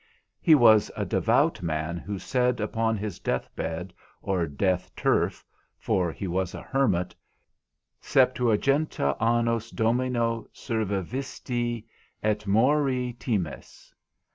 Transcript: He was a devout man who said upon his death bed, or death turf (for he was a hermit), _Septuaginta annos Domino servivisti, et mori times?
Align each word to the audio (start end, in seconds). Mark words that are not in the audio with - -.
He 0.41 0.55
was 0.55 0.89
a 0.97 1.05
devout 1.05 1.61
man 1.61 1.97
who 1.99 2.17
said 2.17 2.59
upon 2.59 2.97
his 2.97 3.19
death 3.19 3.47
bed, 3.55 3.93
or 4.23 4.47
death 4.47 4.89
turf 4.95 5.45
(for 5.77 6.11
he 6.11 6.25
was 6.27 6.55
a 6.55 6.63
hermit), 6.63 7.13
_Septuaginta 8.01 9.15
annos 9.21 9.69
Domino 9.69 10.47
servivisti, 10.55 11.85
et 12.23 12.47
mori 12.47 13.13
times? 13.19 13.93